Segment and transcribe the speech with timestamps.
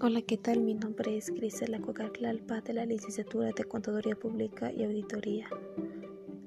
[0.00, 0.60] Hola, ¿qué tal?
[0.60, 5.48] Mi nombre es Grisela Cocarlalpa de la Licenciatura de Contaduría Pública y Auditoría.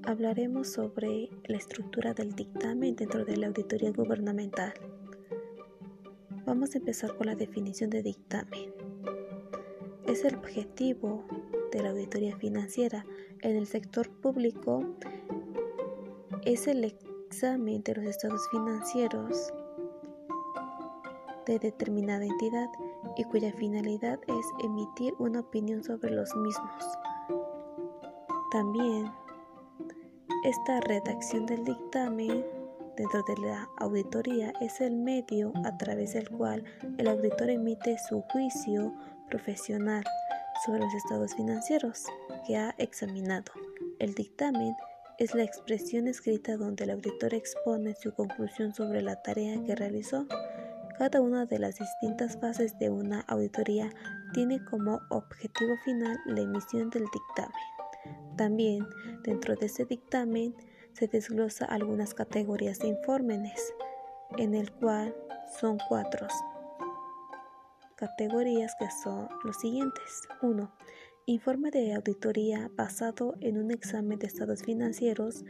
[0.04, 4.74] Hablaremos sobre la estructura del dictamen dentro de la auditoría gubernamental.
[6.46, 8.74] Vamos a empezar con la definición de dictamen.
[10.06, 11.24] Es el objetivo
[11.72, 13.06] de la auditoría financiera
[13.42, 14.84] en el sector público.
[16.44, 19.54] Es el examen de los estados financieros
[21.46, 22.68] de determinada entidad
[23.16, 26.84] y cuya finalidad es emitir una opinión sobre los mismos.
[28.52, 29.12] También,
[30.44, 32.46] esta redacción del dictamen
[32.96, 36.64] dentro de la auditoría es el medio a través del cual
[36.98, 38.94] el auditor emite su juicio
[39.30, 40.04] profesional
[40.66, 42.06] sobre los estados financieros
[42.46, 43.52] que ha examinado.
[44.00, 44.76] El dictamen
[45.18, 50.28] es la expresión escrita donde el auditor expone su conclusión sobre la tarea que realizó
[50.98, 53.90] cada una de las distintas fases de una auditoría
[54.34, 58.36] tiene como objetivo final la emisión del dictamen.
[58.36, 58.88] También
[59.24, 60.56] dentro de ese dictamen
[60.94, 63.74] se desglosa algunas categorías de informes,
[64.38, 65.16] en el cual
[65.60, 66.28] son cuatro
[67.96, 70.22] categorías que son los siguientes.
[70.42, 70.72] 1.
[71.26, 75.44] Informe de auditoría basado en un examen de estados financieros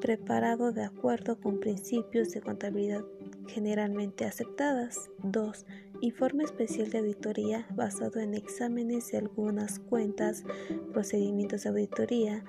[0.00, 3.04] preparado de acuerdo con principios de contabilidad
[3.48, 5.10] generalmente aceptadas.
[5.22, 5.66] 2.
[6.00, 10.44] Informe especial de auditoría basado en exámenes de algunas cuentas,
[10.92, 12.44] procedimientos de auditoría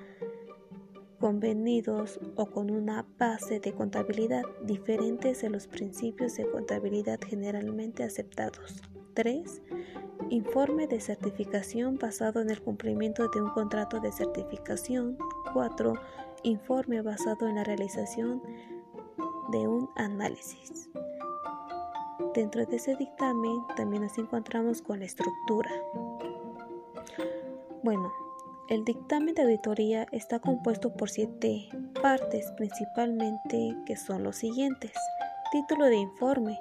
[1.23, 8.81] convenidos o con una base de contabilidad diferentes de los principios de contabilidad generalmente aceptados.
[9.13, 9.61] 3.
[10.31, 15.17] Informe de certificación basado en el cumplimiento de un contrato de certificación.
[15.53, 15.93] 4.
[16.43, 18.41] Informe basado en la realización
[19.53, 20.89] de un análisis.
[22.33, 25.69] Dentro de ese dictamen también nos encontramos con la estructura.
[27.83, 28.11] Bueno,
[28.69, 31.69] el dictamen de auditoría está compuesto por siete
[32.01, 34.91] partes principalmente que son los siguientes.
[35.51, 36.59] Título de informe.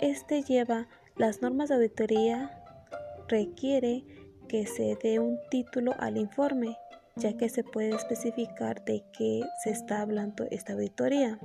[0.00, 2.62] Este lleva las normas de auditoría,
[3.28, 4.04] requiere
[4.48, 6.78] que se dé un título al informe,
[7.16, 11.38] ya que se puede especificar de qué se está hablando esta auditoría.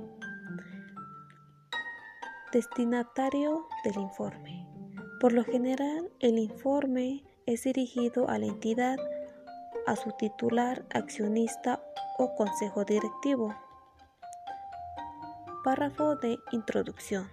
[2.52, 4.66] Destinatario del informe.
[5.20, 8.98] Por lo general, el informe es dirigido a la entidad,
[9.86, 11.80] a su titular, accionista
[12.18, 13.54] o consejo directivo.
[15.62, 17.28] Párrafo de introducción.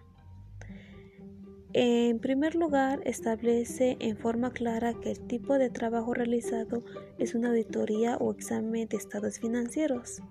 [1.73, 6.83] En primer lugar, establece en forma clara que el tipo de trabajo realizado
[7.17, 10.21] es una auditoría o examen de estados financieros.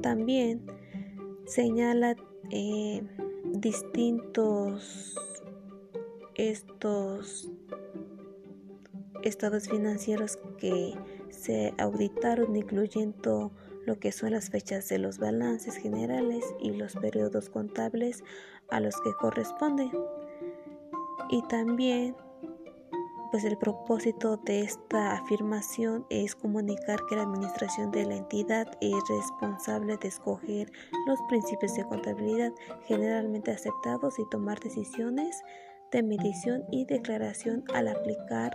[0.00, 0.64] También
[1.44, 2.14] señala
[2.50, 3.02] eh,
[3.52, 5.14] distintos
[6.34, 7.50] estos
[9.22, 10.94] estados financieros que
[11.30, 13.52] se auditaron incluyendo
[13.84, 18.22] lo que son las fechas de los balances generales y los periodos contables
[18.70, 19.90] a los que corresponden.
[21.30, 22.14] Y también
[23.32, 28.92] pues el propósito de esta afirmación es comunicar que la administración de la entidad es
[29.08, 30.70] responsable de escoger
[31.06, 32.52] los principios de contabilidad
[32.84, 35.42] generalmente aceptados y tomar decisiones
[35.90, 38.54] de medición y declaración al aplicar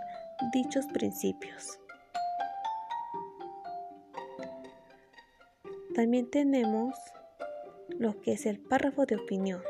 [0.52, 1.80] dichos principios.
[5.96, 6.94] También tenemos
[7.98, 9.60] lo que es el párrafo de opinión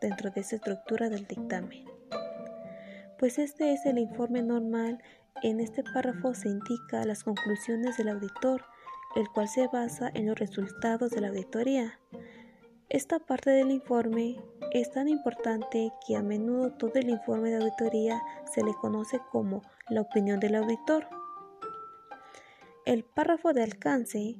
[0.00, 1.99] dentro de esa estructura del dictamen
[3.20, 4.98] pues este es el informe normal.
[5.42, 8.64] En este párrafo se indica las conclusiones del auditor,
[9.14, 12.00] el cual se basa en los resultados de la auditoría.
[12.88, 14.40] Esta parte del informe
[14.72, 19.60] es tan importante que a menudo todo el informe de auditoría se le conoce como
[19.90, 21.06] la opinión del auditor.
[22.86, 24.36] El párrafo de alcance,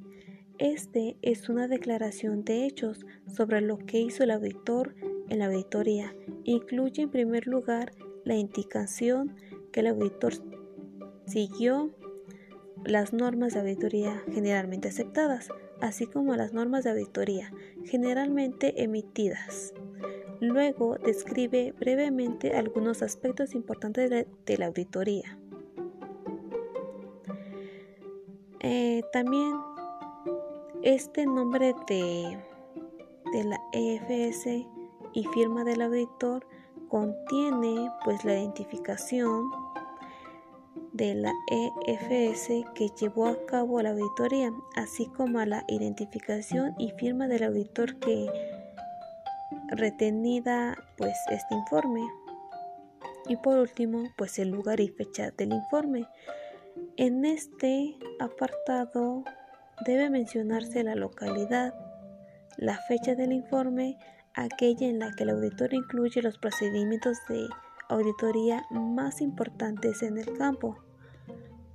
[0.57, 4.95] este es una declaración de hechos sobre lo que hizo el auditor
[5.29, 6.15] en la auditoría.
[6.45, 7.91] Incluye en primer lugar
[8.23, 9.35] la indicación
[9.71, 10.33] que el auditor
[11.25, 11.91] siguió
[12.83, 17.53] las normas de auditoría generalmente aceptadas, así como las normas de auditoría
[17.85, 19.73] generalmente emitidas.
[20.39, 25.37] Luego describe brevemente algunos aspectos importantes de, la auditoría.
[28.59, 29.53] Eh, también
[30.81, 32.39] este nombre de,
[33.33, 34.47] de la EFS
[35.13, 36.45] y firma del auditor
[36.91, 39.49] contiene pues la identificación
[40.91, 47.29] de la EFS que llevó a cabo la auditoría, así como la identificación y firma
[47.29, 48.27] del auditor que
[49.69, 52.01] retenida pues este informe.
[53.27, 56.09] Y por último, pues el lugar y fecha del informe.
[56.97, 59.23] En este apartado
[59.85, 61.73] debe mencionarse la localidad,
[62.57, 63.97] la fecha del informe,
[64.35, 67.47] aquella en la que el auditor incluye los procedimientos de
[67.89, 70.77] auditoría más importantes en el campo.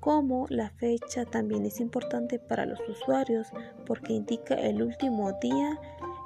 [0.00, 3.48] Como la fecha también es importante para los usuarios
[3.86, 5.78] porque indica el último día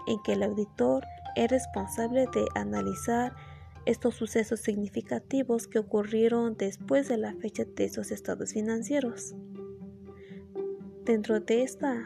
[0.06, 1.04] en que el auditor
[1.34, 3.34] es responsable de analizar
[3.86, 9.34] estos sucesos significativos que ocurrieron después de la fecha de esos estados financieros.
[11.04, 12.04] Dentro de esta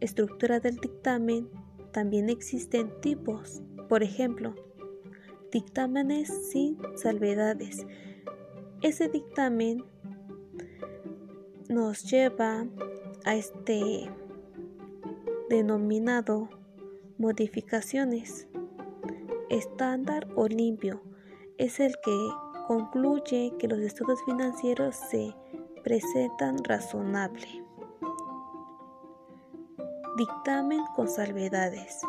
[0.00, 1.48] estructura del dictamen
[1.94, 4.56] también existen tipos, por ejemplo,
[5.52, 7.86] dictámenes sin salvedades.
[8.82, 9.84] Ese dictamen
[11.68, 12.66] nos lleva
[13.24, 14.10] a este
[15.48, 16.50] denominado
[17.16, 18.48] modificaciones.
[19.48, 21.00] Estándar o limpio
[21.58, 22.28] es el que
[22.66, 25.32] concluye que los estados financieros se
[25.84, 27.63] presentan razonable.
[30.16, 32.00] Dictamen con salvedades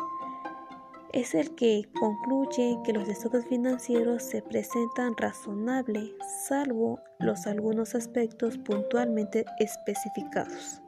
[1.12, 6.12] es el que concluye que los estados financieros se presentan razonable,
[6.46, 10.82] salvo los algunos aspectos puntualmente especificados.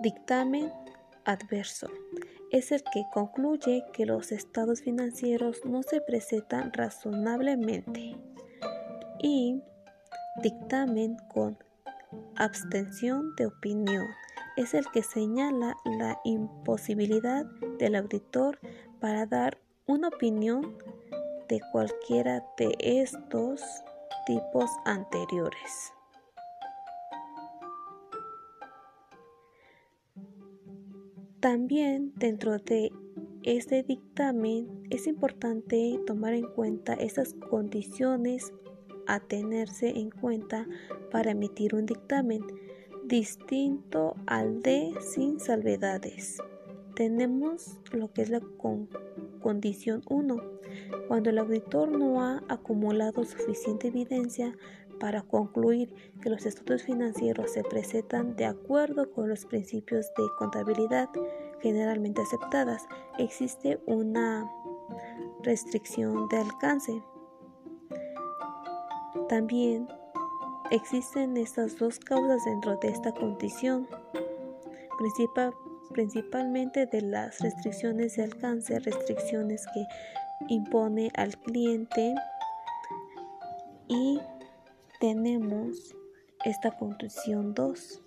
[0.00, 0.72] Dictamen
[1.24, 1.88] adverso
[2.50, 8.16] es el que concluye que los estados financieros no se presentan razonablemente.
[9.22, 9.62] Y
[10.42, 11.58] dictamen con
[12.36, 14.06] abstención de opinión
[14.56, 17.46] es el que señala la imposibilidad
[17.78, 18.58] del auditor
[19.00, 20.76] para dar una opinión
[21.48, 23.62] de cualquiera de estos
[24.26, 25.92] tipos anteriores.
[31.40, 32.92] También dentro de
[33.42, 38.52] este dictamen es importante tomar en cuenta esas condiciones
[39.06, 40.66] a tenerse en cuenta
[41.10, 42.42] para emitir un dictamen
[43.04, 46.38] distinto al de sin salvedades.
[46.94, 48.40] Tenemos lo que es la
[49.40, 50.36] condición 1,
[51.08, 54.56] cuando el auditor no ha acumulado suficiente evidencia
[55.00, 61.08] para concluir que los estados financieros se presentan de acuerdo con los principios de contabilidad
[61.60, 62.86] generalmente aceptadas,
[63.18, 64.48] existe una
[65.42, 67.02] restricción de alcance.
[69.28, 69.88] También
[70.72, 73.86] Existen estas dos causas dentro de esta condición,
[75.92, 79.84] principalmente de las restricciones de alcance, restricciones que
[80.48, 82.14] impone al cliente
[83.86, 84.18] y
[84.98, 85.94] tenemos
[86.46, 88.02] esta condición 2.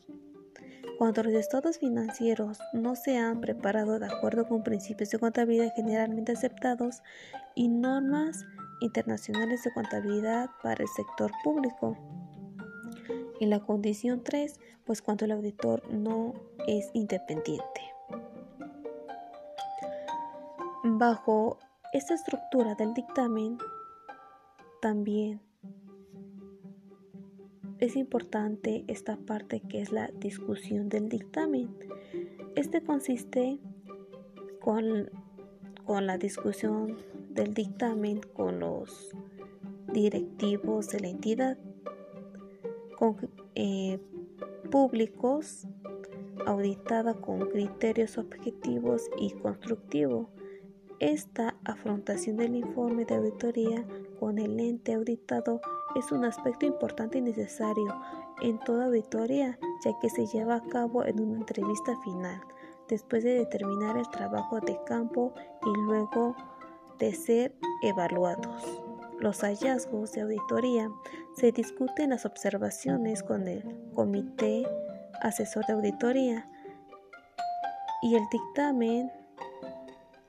[0.97, 6.31] Cuando los estados financieros no se han preparado de acuerdo con principios de contabilidad generalmente
[6.31, 7.03] aceptados
[7.53, 8.43] y normas
[8.81, 11.97] internacionales de contabilidad para el sector público,
[13.39, 16.33] en la condición 3, pues cuando el auditor no
[16.67, 17.81] es independiente.
[20.83, 21.59] Bajo
[21.93, 23.57] esta estructura del dictamen,
[24.81, 25.41] también
[27.79, 31.75] es importante esta parte que es la discusión del dictamen.
[32.55, 33.59] Este consiste
[34.61, 35.09] con,
[35.83, 36.97] con la discusión
[37.35, 39.11] del dictamen con los
[39.93, 41.57] directivos de la entidad
[42.97, 43.17] con,
[43.55, 43.99] eh,
[44.71, 45.67] públicos,
[46.45, 50.27] auditada con criterios objetivos y constructivos.
[50.99, 53.85] Esta afrontación del informe de auditoría
[54.19, 55.59] con el ente auditado
[55.95, 57.93] es un aspecto importante y necesario
[58.41, 62.41] en toda auditoría, ya que se lleva a cabo en una entrevista final,
[62.87, 65.33] después de determinar el trabajo de campo
[65.65, 66.35] y luego
[66.99, 68.63] de ser evaluados.
[69.19, 70.89] Los hallazgos de auditoría,
[71.35, 74.67] se discuten las observaciones con el comité
[75.21, 76.49] asesor de auditoría
[78.01, 79.11] y el dictamen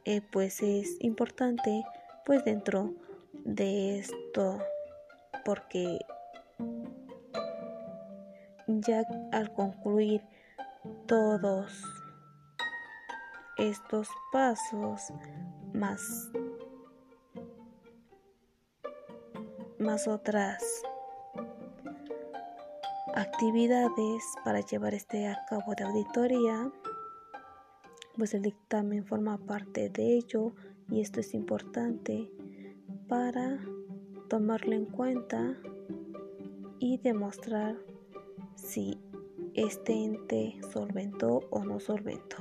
[0.04, 1.84] eh, pues es importante
[2.24, 2.94] pues dentro
[3.44, 4.58] de esto
[5.44, 5.98] porque
[8.66, 10.22] ya al concluir
[11.06, 11.82] todos
[13.58, 15.12] estos pasos
[15.72, 16.30] más
[19.78, 20.62] más otras
[23.14, 26.70] actividades para llevar este a cabo de auditoría,
[28.16, 30.52] pues el dictamen forma parte de ello
[30.90, 32.30] y esto es importante
[33.08, 33.58] para
[34.28, 35.56] tomarlo en cuenta
[36.78, 37.76] y demostrar
[38.54, 38.98] si
[39.54, 42.36] este ente solventó o no solventó.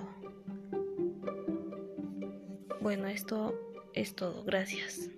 [2.82, 3.54] Bueno, esto
[3.94, 4.44] es todo.
[4.44, 5.10] Gracias.